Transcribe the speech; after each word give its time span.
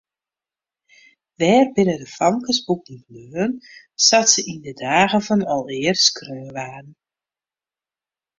Wêr 1.37 1.65
binne 1.73 1.95
de 2.01 2.07
famkesboeken 2.17 2.97
bleaun 3.07 3.51
sa't 4.05 4.29
se 4.33 4.41
yn 4.51 4.61
de 4.65 4.73
dagen 4.85 5.23
fan 5.27 5.47
alear 5.55 5.95
skreaun 6.05 6.53
waarden? 6.57 6.93